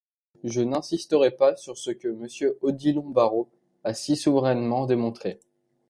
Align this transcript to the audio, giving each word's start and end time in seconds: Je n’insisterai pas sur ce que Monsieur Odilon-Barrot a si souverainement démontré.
Je 0.43 0.61
n’insisterai 0.61 1.29
pas 1.29 1.55
sur 1.57 1.77
ce 1.77 1.91
que 1.91 2.07
Monsieur 2.07 2.57
Odilon-Barrot 2.63 3.49
a 3.83 3.93
si 3.93 4.15
souverainement 4.15 4.87
démontré. 4.87 5.37